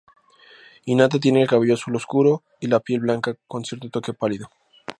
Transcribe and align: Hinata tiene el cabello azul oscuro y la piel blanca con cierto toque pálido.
Hinata 0.85 1.19
tiene 1.19 1.43
el 1.43 1.47
cabello 1.47 1.75
azul 1.75 1.95
oscuro 1.95 2.41
y 2.59 2.65
la 2.65 2.79
piel 2.79 3.01
blanca 3.01 3.35
con 3.45 3.63
cierto 3.63 3.87
toque 3.91 4.13
pálido. 4.15 4.49